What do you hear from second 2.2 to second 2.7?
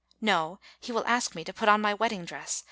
dress.